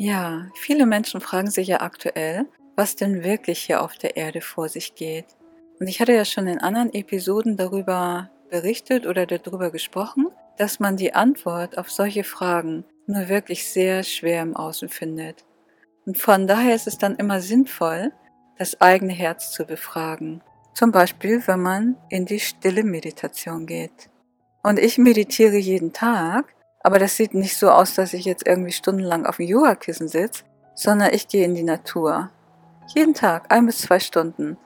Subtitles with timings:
[0.00, 2.46] Ja, viele Menschen fragen sich ja aktuell,
[2.76, 5.26] was denn wirklich hier auf der Erde vor sich geht.
[5.80, 10.96] Und ich hatte ja schon in anderen Episoden darüber berichtet oder darüber gesprochen, dass man
[10.96, 15.44] die Antwort auf solche Fragen nur wirklich sehr schwer im Außen findet.
[16.06, 18.12] Und von daher ist es dann immer sinnvoll,
[18.56, 20.42] das eigene Herz zu befragen.
[20.74, 24.10] Zum Beispiel, wenn man in die stille Meditation geht.
[24.62, 28.72] Und ich meditiere jeden Tag aber das sieht nicht so aus, dass ich jetzt irgendwie
[28.72, 32.30] stundenlang auf dem Yogakissen sitze, sondern ich gehe in die Natur.
[32.94, 34.56] Jeden Tag, ein bis zwei Stunden.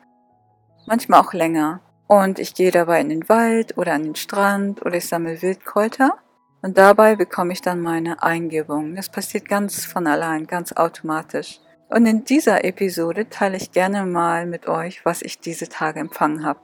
[0.87, 1.81] Manchmal auch länger.
[2.07, 6.19] Und ich gehe dabei in den Wald oder an den Strand oder ich sammle Wildkräuter.
[6.61, 8.95] Und dabei bekomme ich dann meine Eingebung.
[8.95, 11.59] Das passiert ganz von allein, ganz automatisch.
[11.89, 16.45] Und in dieser Episode teile ich gerne mal mit euch, was ich diese Tage empfangen
[16.45, 16.61] habe.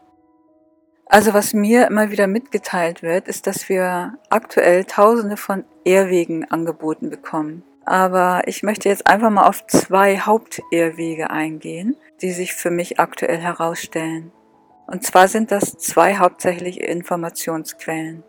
[1.11, 7.09] Also was mir immer wieder mitgeteilt wird, ist, dass wir aktuell tausende von Ehrwegen angeboten
[7.09, 7.63] bekommen.
[7.87, 13.39] Aber ich möchte jetzt einfach mal auf zwei Hauptehrwege eingehen, die sich für mich aktuell
[13.39, 14.31] herausstellen.
[14.87, 18.23] Und zwar sind das zwei hauptsächliche Informationsquellen.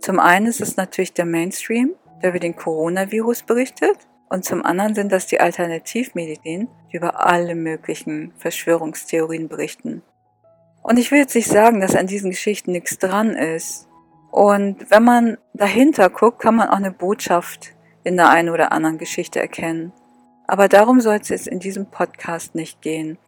[0.00, 3.96] Zum einen ist es natürlich der Mainstream, der über den Coronavirus berichtet.
[4.28, 10.02] Und zum anderen sind das die Alternativmedizin, die über alle möglichen Verschwörungstheorien berichten.
[10.82, 13.88] Und ich will jetzt nicht sagen, dass an diesen Geschichten nichts dran ist.
[14.30, 17.74] Und wenn man dahinter guckt, kann man auch eine Botschaft
[18.04, 19.92] in der einen oder anderen Geschichte erkennen.
[20.46, 23.18] Aber darum soll es jetzt in diesem Podcast nicht gehen.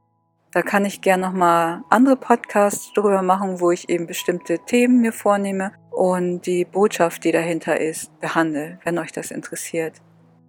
[0.52, 5.12] Da kann ich gern nochmal andere Podcasts drüber machen, wo ich eben bestimmte Themen mir
[5.12, 10.00] vornehme und die Botschaft, die dahinter ist, behandle, wenn euch das interessiert.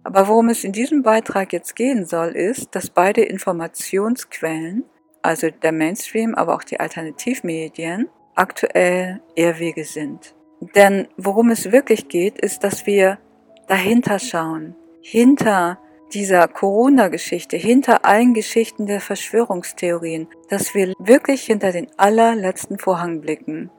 [0.04, 4.84] Aber worum es in diesem Beitrag jetzt gehen soll, ist, dass beide Informationsquellen
[5.26, 10.34] also der Mainstream, aber auch die Alternativmedien, aktuell Irrwege sind.
[10.74, 13.18] Denn worum es wirklich geht, ist, dass wir
[13.68, 15.78] dahinter schauen, hinter
[16.14, 23.70] dieser Corona-Geschichte, hinter allen Geschichten der Verschwörungstheorien, dass wir wirklich hinter den allerletzten Vorhang blicken.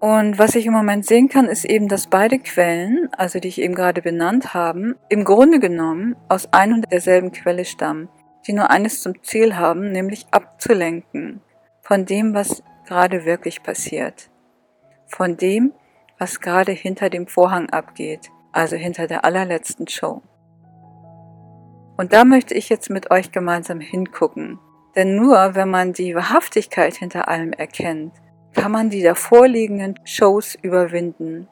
[0.00, 3.60] Und was ich im Moment sehen kann, ist eben, dass beide Quellen, also die ich
[3.60, 8.08] eben gerade benannt habe, im Grunde genommen aus ein und derselben Quelle stammen
[8.46, 11.40] die nur eines zum Ziel haben, nämlich abzulenken
[11.82, 14.30] von dem, was gerade wirklich passiert,
[15.06, 15.72] von dem,
[16.18, 20.22] was gerade hinter dem Vorhang abgeht, also hinter der allerletzten Show.
[21.96, 24.58] Und da möchte ich jetzt mit euch gemeinsam hingucken.
[24.94, 28.14] Denn nur wenn man die Wahrhaftigkeit hinter allem erkennt,
[28.54, 31.48] kann man die davorliegenden Shows überwinden.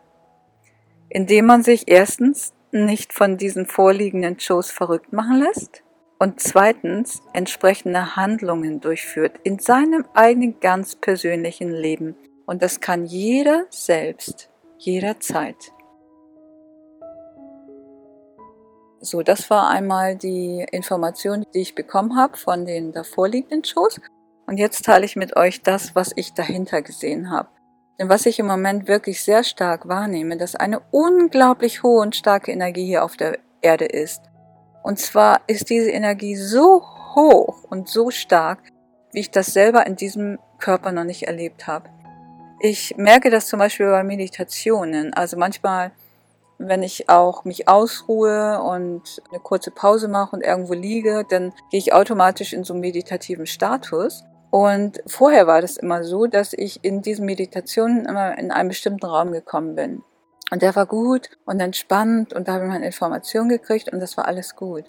[1.09, 5.84] Indem man sich erstens nicht von diesen vorliegenden Shows verrückt machen lässt
[6.25, 12.17] und zweitens entsprechende Handlungen durchführt in seinem eigenen ganz persönlichen Leben.
[12.47, 14.49] Und das kann jeder selbst,
[14.79, 15.55] jederzeit.
[19.01, 24.01] So, das war einmal die Information, die ich bekommen habe von den davorliegenden Shows.
[24.47, 27.51] Und jetzt teile ich mit euch das, was ich dahinter gesehen habe.
[27.99, 32.51] Denn was ich im Moment wirklich sehr stark wahrnehme, dass eine unglaublich hohe und starke
[32.51, 34.23] Energie hier auf der Erde ist.
[34.85, 36.83] Und zwar ist diese Energie so
[37.17, 38.59] hoch und so stark,
[39.13, 41.89] wie ich das selber in diesem Körper noch nicht erlebt habe.
[42.61, 45.15] Ich merke das zum Beispiel bei Meditationen.
[45.15, 45.93] Also manchmal,
[46.59, 51.81] wenn ich auch mich ausruhe und eine kurze Pause mache und irgendwo liege, dann gehe
[51.81, 54.23] ich automatisch in so einen meditativen Status.
[54.51, 59.07] Und vorher war das immer so, dass ich in diesen Meditationen immer in einen bestimmten
[59.07, 60.03] Raum gekommen bin.
[60.55, 64.17] Und der war gut und entspannt und da habe ich meine Informationen gekriegt und das
[64.17, 64.85] war alles gut.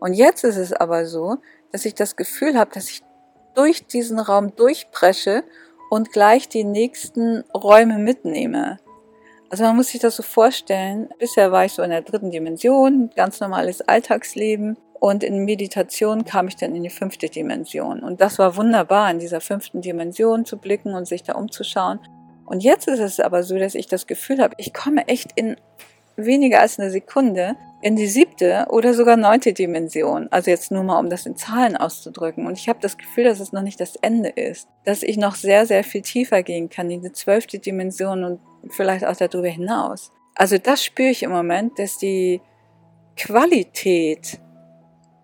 [0.00, 1.36] Und jetzt ist es aber so,
[1.72, 3.02] dass ich das Gefühl habe, dass ich
[3.54, 5.44] durch diesen Raum durchpresche
[5.90, 8.78] und gleich die nächsten Räume mitnehme.
[9.50, 13.10] Also man muss sich das so vorstellen, bisher war ich so in der dritten Dimension,
[13.14, 18.00] ganz normales Alltagsleben und in Meditation kam ich dann in die fünfte Dimension.
[18.00, 22.00] Und das war wunderbar, in dieser fünften Dimension zu blicken und sich da umzuschauen.
[22.50, 25.54] Und jetzt ist es aber so, dass ich das Gefühl habe, ich komme echt in
[26.16, 30.26] weniger als eine Sekunde in die siebte oder sogar neunte Dimension.
[30.32, 32.48] Also jetzt nur mal, um das in Zahlen auszudrücken.
[32.48, 34.68] Und ich habe das Gefühl, dass es noch nicht das Ende ist.
[34.84, 39.04] Dass ich noch sehr, sehr viel tiefer gehen kann, in die zwölfte Dimension und vielleicht
[39.04, 40.10] auch darüber hinaus.
[40.34, 42.40] Also das spüre ich im Moment, dass die
[43.16, 44.40] Qualität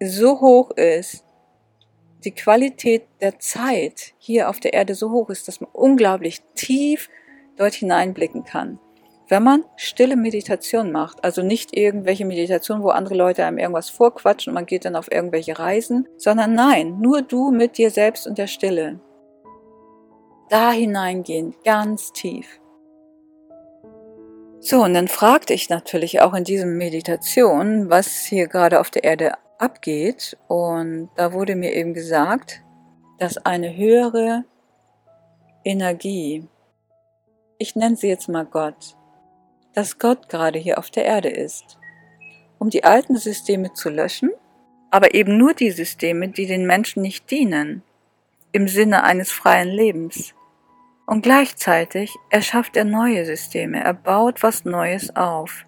[0.00, 1.24] so hoch ist,
[2.26, 7.08] die Qualität der Zeit hier auf der Erde so hoch ist, dass man unglaublich tief
[7.56, 8.78] dort hineinblicken kann.
[9.28, 14.50] Wenn man stille Meditation macht, also nicht irgendwelche Meditation, wo andere Leute einem irgendwas vorquatschen
[14.50, 18.38] und man geht dann auf irgendwelche Reisen, sondern nein, nur du mit dir selbst und
[18.38, 19.00] der Stille.
[20.48, 22.60] Da hineingehen, ganz tief.
[24.60, 29.04] So, und dann fragte ich natürlich auch in diesem Meditation, was hier gerade auf der
[29.04, 30.36] Erde abgeht.
[30.48, 32.62] Und da wurde mir eben gesagt,
[33.18, 34.44] dass eine höhere
[35.64, 36.46] Energie,
[37.58, 38.96] ich nenne sie jetzt mal Gott,
[39.74, 41.78] dass Gott gerade hier auf der Erde ist,
[42.58, 44.30] um die alten Systeme zu löschen,
[44.90, 47.82] aber eben nur die Systeme, die den Menschen nicht dienen,
[48.52, 50.34] im Sinne eines freien Lebens.
[51.06, 55.65] Und gleichzeitig erschafft er neue Systeme, er baut was Neues auf.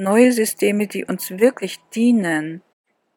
[0.00, 2.62] Neue Systeme, die uns wirklich dienen,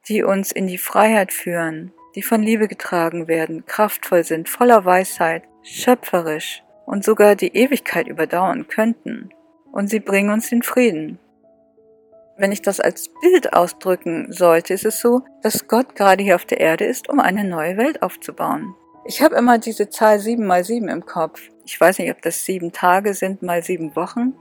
[0.09, 5.43] die uns in die Freiheit führen, die von Liebe getragen werden, kraftvoll sind, voller Weisheit,
[5.61, 9.29] schöpferisch und sogar die Ewigkeit überdauern könnten.
[9.71, 11.19] Und sie bringen uns in Frieden.
[12.35, 16.45] Wenn ich das als Bild ausdrücken sollte, ist es so, dass Gott gerade hier auf
[16.45, 18.73] der Erde ist, um eine neue Welt aufzubauen.
[19.05, 21.41] Ich habe immer diese Zahl 7 mal 7 im Kopf.
[21.63, 24.33] Ich weiß nicht, ob das sieben Tage sind mal sieben Wochen.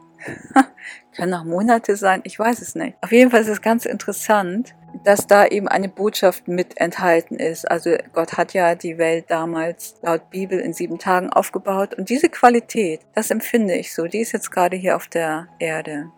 [1.17, 2.97] Können auch Monate sein, ich weiß es nicht.
[3.01, 4.75] Auf jeden Fall ist es ganz interessant,
[5.05, 7.71] dass da eben eine Botschaft mit enthalten ist.
[7.71, 12.29] Also Gott hat ja die Welt damals laut Bibel in sieben Tagen aufgebaut und diese
[12.29, 16.11] Qualität, das empfinde ich so, die ist jetzt gerade hier auf der Erde.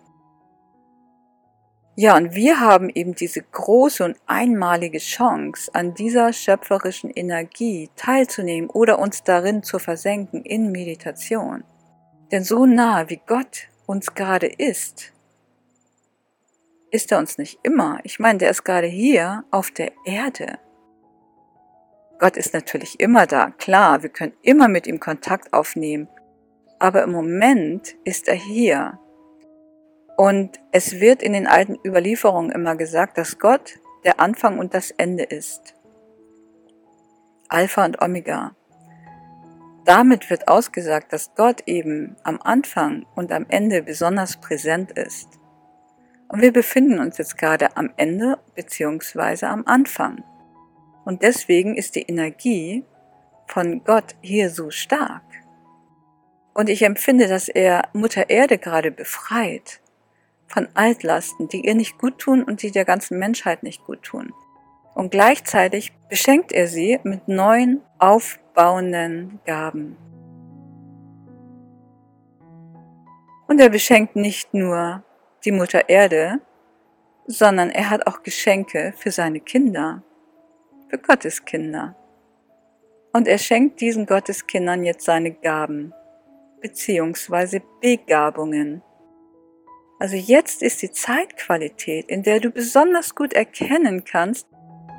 [1.95, 8.71] Ja, und wir haben eben diese große und einmalige Chance, an dieser schöpferischen Energie teilzunehmen
[8.71, 11.65] oder uns darin zu versenken in Meditation.
[12.31, 15.13] Denn so nah wie Gott uns gerade ist,
[16.91, 18.01] ist er uns nicht immer.
[18.05, 20.59] Ich meine, der ist gerade hier auf der Erde.
[22.19, 26.09] Gott ist natürlich immer da, klar, wir können immer mit ihm Kontakt aufnehmen.
[26.79, 28.99] Aber im Moment ist er hier
[30.17, 34.91] und es wird in den alten Überlieferungen immer gesagt, dass Gott der Anfang und das
[34.93, 35.75] Ende ist.
[37.49, 38.55] Alpha und Omega.
[39.85, 45.29] Damit wird ausgesagt, dass Gott eben am Anfang und am Ende besonders präsent ist.
[46.29, 50.23] Und wir befinden uns jetzt gerade am Ende beziehungsweise am Anfang.
[51.05, 52.85] Und deswegen ist die Energie
[53.47, 55.23] von Gott hier so stark.
[56.55, 59.81] Und ich empfinde, dass er Mutter Erde gerade befreit
[60.47, 64.33] von Altlasten, die ihr nicht gut tun und die der ganzen Menschheit nicht gut tun.
[64.95, 67.81] Und gleichzeitig beschenkt er sie mit neuen,
[68.53, 69.97] aufbauenden Gaben.
[73.49, 75.03] Und er beschenkt nicht nur
[75.45, 76.41] die Mutter Erde,
[77.27, 80.03] sondern er hat auch Geschenke für seine Kinder,
[80.89, 81.95] für Gottes Kinder.
[83.13, 85.93] Und er schenkt diesen Gotteskindern jetzt seine Gaben,
[86.61, 88.83] beziehungsweise Begabungen,
[89.99, 94.49] also jetzt ist die Zeitqualität, in der du besonders gut erkennen kannst,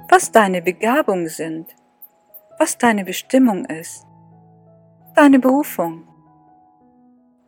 [0.07, 1.75] was deine Begabungen sind,
[2.59, 4.05] was deine Bestimmung ist,
[5.15, 6.07] deine Berufung,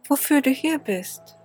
[0.07, 1.37] wofür du hier bist.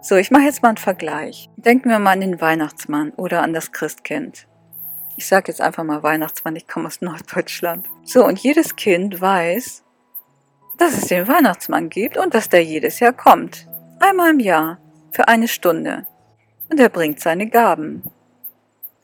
[0.00, 1.48] So, ich mache jetzt mal einen Vergleich.
[1.56, 4.48] Denken wir mal an den Weihnachtsmann oder an das Christkind.
[5.16, 7.88] Ich sage jetzt einfach mal Weihnachtsmann, ich komme aus Norddeutschland.
[8.02, 9.84] So, und jedes Kind weiß,
[10.78, 13.68] dass es den Weihnachtsmann gibt und dass der jedes Jahr kommt.
[14.00, 14.78] Einmal im Jahr,
[15.12, 16.06] für eine Stunde.
[16.68, 18.02] Und er bringt seine Gaben.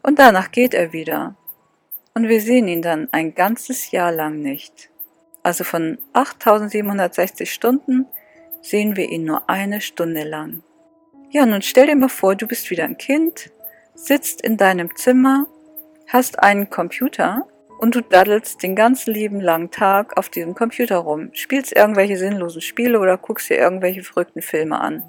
[0.02, 1.34] Und danach geht er wieder.
[2.14, 4.90] Und wir sehen ihn dann ein ganzes Jahr lang nicht.
[5.42, 8.06] Also von 8760 Stunden
[8.62, 10.62] sehen wir ihn nur eine Stunde lang.
[11.30, 13.50] Ja, nun stell dir mal vor, du bist wieder ein Kind,
[13.94, 15.46] sitzt in deinem Zimmer,
[16.06, 17.46] hast einen Computer
[17.78, 22.60] und du daddelst den ganzen lieben langen Tag auf diesem Computer rum, spielst irgendwelche sinnlosen
[22.60, 25.02] Spiele oder guckst dir irgendwelche verrückten Filme an.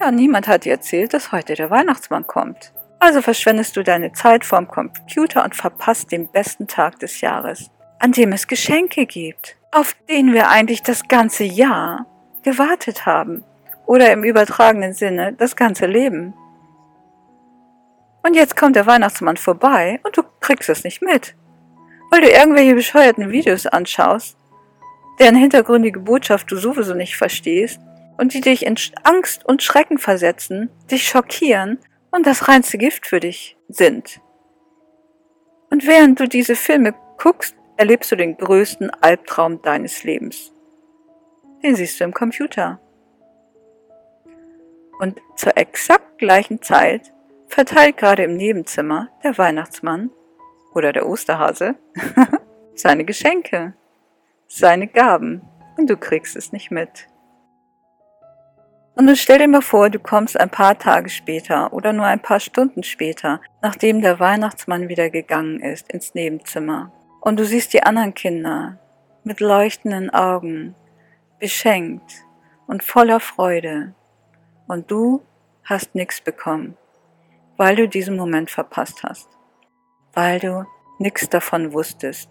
[0.00, 2.72] Ja, niemand hat dir erzählt, dass heute der Weihnachtsmann kommt.
[2.98, 8.12] Also verschwendest du deine Zeit vorm Computer und verpasst den besten Tag des Jahres, an
[8.12, 12.06] dem es Geschenke gibt, auf den wir eigentlich das ganze Jahr
[12.42, 13.44] gewartet haben.
[13.86, 16.34] Oder im übertragenen Sinne das ganze Leben.
[18.22, 21.36] Und jetzt kommt der Weihnachtsmann vorbei und du kriegst es nicht mit
[22.10, 24.36] weil du irgendwelche bescheuerten Videos anschaust,
[25.18, 27.80] deren hintergründige Botschaft du sowieso nicht verstehst
[28.18, 31.78] und die dich in Angst und Schrecken versetzen, dich schockieren
[32.10, 34.20] und das reinste Gift für dich sind.
[35.70, 40.52] Und während du diese Filme guckst, erlebst du den größten Albtraum deines Lebens.
[41.62, 42.80] Den siehst du im Computer.
[44.98, 47.12] Und zur exakt gleichen Zeit
[47.48, 50.10] verteilt gerade im Nebenzimmer der Weihnachtsmann
[50.74, 51.74] oder der Osterhase
[52.74, 53.74] seine Geschenke,
[54.46, 55.42] seine Gaben
[55.76, 57.08] und du kriegst es nicht mit.
[58.96, 62.22] Und du stell dir mal vor, du kommst ein paar Tage später oder nur ein
[62.22, 66.90] paar Stunden später, nachdem der Weihnachtsmann wieder gegangen ist, ins Nebenzimmer.
[67.20, 68.78] Und du siehst die anderen Kinder
[69.22, 70.74] mit leuchtenden Augen,
[71.38, 72.10] beschenkt,
[72.66, 73.94] und voller Freude.
[74.66, 75.22] Und du
[75.62, 76.76] hast nichts bekommen,
[77.58, 79.28] weil du diesen Moment verpasst hast,
[80.14, 80.64] weil du
[80.98, 82.30] nichts davon wusstest.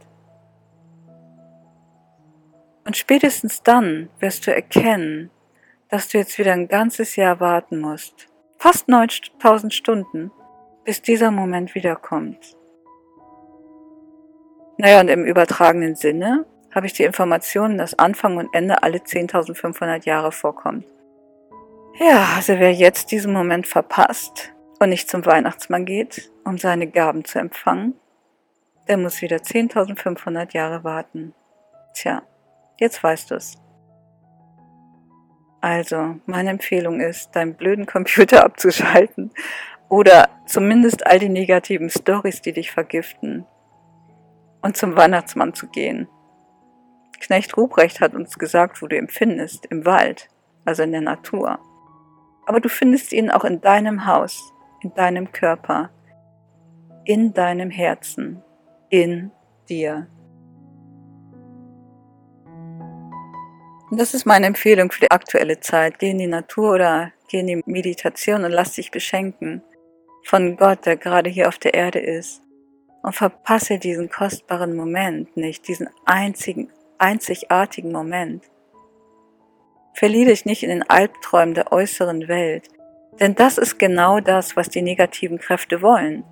[2.85, 5.29] Und spätestens dann wirst du erkennen,
[5.89, 8.27] dass du jetzt wieder ein ganzes Jahr warten musst,
[8.57, 10.31] fast 9000 Stunden,
[10.83, 12.55] bis dieser Moment wiederkommt.
[14.77, 20.05] Naja, und im übertragenen Sinne habe ich die Informationen, dass Anfang und Ende alle 10.500
[20.05, 20.85] Jahre vorkommt.
[21.97, 27.23] Ja, also wer jetzt diesen Moment verpasst und nicht zum Weihnachtsmann geht, um seine Gaben
[27.23, 27.95] zu empfangen,
[28.89, 31.33] der muss wieder 10.500 Jahre warten.
[31.93, 32.21] Tja,
[32.77, 33.57] jetzt weißt du es.
[35.65, 39.31] Also, meine Empfehlung ist, deinen blöden Computer abzuschalten
[39.89, 43.47] oder zumindest all die negativen Stories, die dich vergiften,
[44.61, 46.07] und zum Weihnachtsmann zu gehen.
[47.19, 50.29] Knecht Ruprecht hat uns gesagt, wo du ihn findest, im Wald,
[50.65, 51.57] also in der Natur.
[52.45, 54.53] Aber du findest ihn auch in deinem Haus,
[54.83, 55.89] in deinem Körper,
[57.05, 58.43] in deinem Herzen,
[58.91, 59.31] in
[59.67, 60.05] dir.
[63.99, 65.99] Das ist meine Empfehlung für die aktuelle Zeit.
[65.99, 69.61] Geh in die Natur oder geh in die Meditation und lass dich beschenken
[70.23, 72.41] von Gott, der gerade hier auf der Erde ist.
[73.03, 78.43] Und verpasse diesen kostbaren Moment nicht, diesen einzigen, einzigartigen Moment.
[79.93, 82.67] Verliere dich nicht in den Albträumen der äußeren Welt,
[83.19, 86.23] denn das ist genau das, was die negativen Kräfte wollen.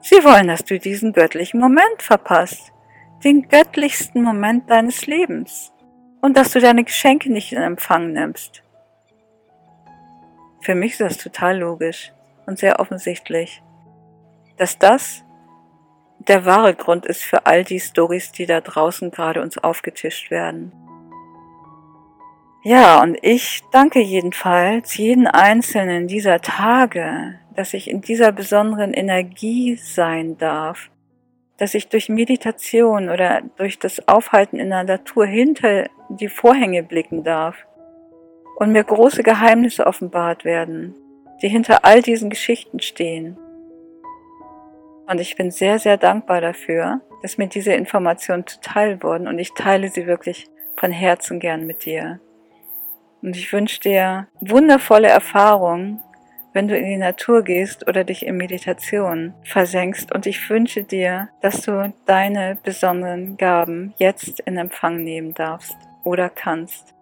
[0.00, 2.72] Sie wollen, dass du diesen göttlichen Moment verpasst,
[3.22, 5.72] den göttlichsten Moment deines Lebens
[6.20, 8.62] und dass du deine Geschenke nicht in Empfang nimmst.
[10.60, 12.12] Für mich ist das total logisch
[12.46, 13.62] und sehr offensichtlich,
[14.56, 15.24] dass das
[16.28, 20.72] der wahre Grund ist für all die Stories, die da draußen gerade uns aufgetischt werden.
[22.62, 29.76] Ja, und ich danke jedenfalls jeden einzelnen dieser Tage, dass ich in dieser besonderen Energie
[29.76, 30.90] sein darf,
[31.60, 37.22] dass ich durch Meditation oder durch das Aufhalten in der Natur hinter die Vorhänge blicken
[37.22, 37.66] darf
[38.56, 40.94] und mir große Geheimnisse offenbart werden,
[41.42, 43.36] die hinter all diesen Geschichten stehen.
[45.06, 49.52] Und ich bin sehr, sehr dankbar dafür, dass mir diese Informationen zuteil wurden und ich
[49.52, 50.46] teile sie wirklich
[50.78, 52.20] von Herzen gern mit dir.
[53.20, 56.02] Und ich wünsche dir wundervolle Erfahrungen,
[56.52, 60.12] wenn du in die Natur gehst oder dich in Meditation versenkst.
[60.12, 66.28] Und ich wünsche dir, dass du deine besonderen Gaben jetzt in Empfang nehmen darfst oder
[66.28, 66.94] kannst.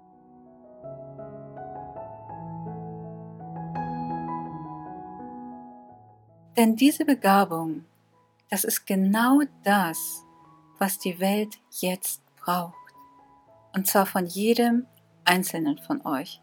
[6.57, 7.85] Denn diese Begabung,
[8.51, 10.25] das ist genau das,
[10.79, 12.75] was die Welt jetzt braucht.
[13.73, 14.87] Und zwar von jedem
[15.25, 16.41] Einzelnen von euch.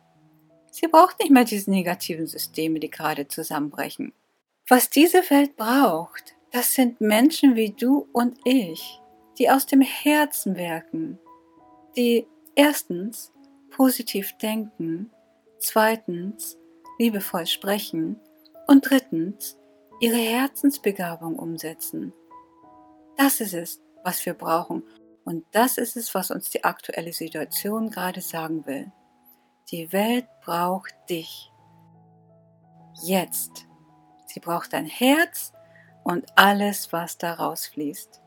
[0.75, 4.11] Sie braucht nicht mehr diese negativen Systeme, die gerade zusammenbrechen.
[4.67, 8.99] Was diese Welt braucht, das sind Menschen wie du und ich,
[9.39, 11.17] die aus dem Herzen wirken,
[11.95, 13.31] die erstens
[13.69, 15.09] positiv denken,
[15.59, 16.57] zweitens
[16.99, 18.19] liebevoll sprechen
[18.67, 19.57] und drittens
[20.01, 22.11] ihre Herzensbegabung umsetzen.
[23.15, 24.83] Das ist es, was wir brauchen
[25.23, 28.91] und das ist es, was uns die aktuelle Situation gerade sagen will.
[29.71, 31.51] Die Welt braucht dich.
[33.03, 33.65] Jetzt.
[34.27, 35.53] Sie braucht dein Herz
[36.03, 38.21] und alles, was daraus fließt.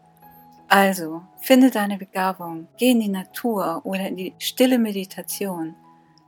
[0.69, 5.77] Also, finde deine Begabung, geh in die Natur oder in die stille Meditation,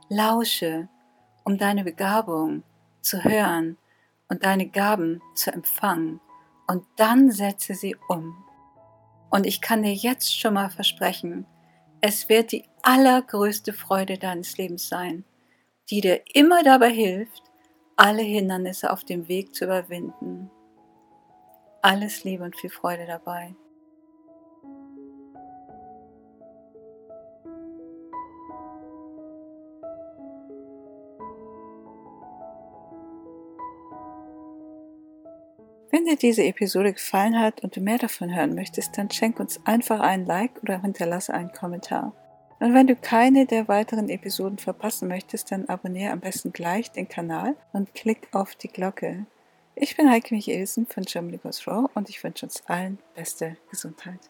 [0.07, 0.87] lausche,
[1.43, 2.63] um deine Begabung
[3.01, 3.77] zu hören
[4.29, 6.21] und deine Gaben zu empfangen
[6.67, 8.33] und dann setze sie um.
[9.29, 11.45] Und ich kann dir jetzt schon mal versprechen,
[11.99, 15.23] es wird die allergrößte Freude deines Lebens sein,
[15.89, 17.43] die dir immer dabei hilft,
[17.95, 20.49] alle Hindernisse auf dem Weg zu überwinden.
[21.81, 23.55] Alles Liebe und viel Freude dabei.
[35.91, 39.59] Wenn dir diese Episode gefallen hat und du mehr davon hören möchtest, dann schenk uns
[39.65, 42.13] einfach einen Like oder hinterlasse einen Kommentar.
[42.61, 47.09] Und wenn du keine der weiteren Episoden verpassen möchtest, dann abonniere am besten gleich den
[47.09, 49.25] Kanal und klick auf die Glocke.
[49.73, 54.29] Ich bin Heike Michelsen von Germany Goes Raw und ich wünsche uns allen beste Gesundheit.